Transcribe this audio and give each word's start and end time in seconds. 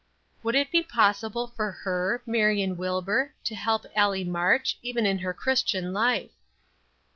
"Would 0.41 0.55
it 0.55 0.69
not 0.69 0.71
be 0.71 0.81
possible 0.81 1.45
for 1.47 1.71
her, 1.71 2.23
Marion 2.25 2.75
Wilbur, 2.75 3.35
to 3.43 3.53
help 3.55 3.85
Allie 3.95 4.23
March, 4.23 4.79
even 4.81 5.05
in 5.05 5.19
her 5.19 5.31
Christian 5.31 5.93
life!" 5.93 6.31